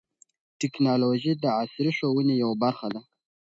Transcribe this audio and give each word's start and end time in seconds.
ټیکنالوژي 0.59 1.31
د 1.37 1.45
عصري 1.61 1.91
ښوونې 1.97 2.35
یوه 2.43 2.55
برخه 2.63 2.87
ده. 2.93 3.01